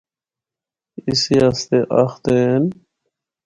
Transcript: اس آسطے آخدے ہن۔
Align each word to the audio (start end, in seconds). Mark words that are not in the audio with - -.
اس 1.09 1.23
آسطے 1.45 1.79
آخدے 2.01 2.37
ہن۔ 2.49 2.65